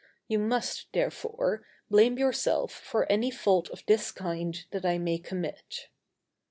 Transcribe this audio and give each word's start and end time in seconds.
You 0.27 0.39
must, 0.39 0.87
therefore, 0.93 1.63
blame 1.91 2.17
yourself 2.17 2.71
for 2.71 3.05
any 3.11 3.29
fault 3.29 3.69
of 3.69 3.83
this 3.85 4.11
kind 4.11 4.65
that 4.71 4.83
I 4.83 4.97
may 4.97 5.19
commit. 5.19 5.89